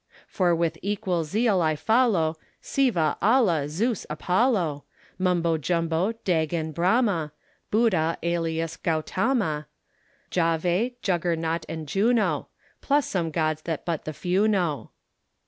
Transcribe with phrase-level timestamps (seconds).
[0.27, 4.83] For with equal zeal I follow Sivah, Allah, Zeus, Apollo,
[5.19, 7.31] Mumbo Jumbo, Dagon, Brahma,
[7.69, 9.67] Buddha alias Gautama,
[10.31, 12.47] Jahvé, Juggernaut and Juno
[12.81, 14.89] Plus some gods that but the few know.